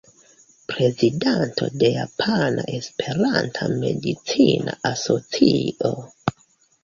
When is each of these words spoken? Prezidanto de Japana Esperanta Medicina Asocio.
Prezidanto 0.71 1.67
de 1.83 1.89
Japana 1.97 2.63
Esperanta 2.77 3.67
Medicina 3.83 4.75
Asocio. 4.93 5.93